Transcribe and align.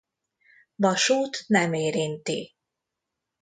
Vasút 0.75 1.43
nem 1.47 1.73
érinti. 1.73 2.55